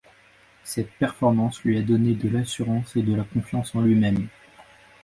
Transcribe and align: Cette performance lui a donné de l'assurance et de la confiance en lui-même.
Cette 0.63 0.89
performance 0.93 1.61
lui 1.63 1.77
a 1.77 1.83
donné 1.83 2.15
de 2.15 2.27
l'assurance 2.27 2.95
et 2.95 3.03
de 3.03 3.13
la 3.13 3.23
confiance 3.23 3.75
en 3.75 3.81
lui-même. 3.81 4.29